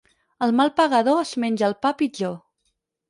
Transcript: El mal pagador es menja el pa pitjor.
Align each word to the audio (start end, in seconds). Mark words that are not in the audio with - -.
El 0.45 0.53
mal 0.59 0.71
pagador 0.79 1.21
es 1.25 1.33
menja 1.43 1.67
el 1.69 1.77
pa 1.87 1.93
pitjor. 2.01 2.35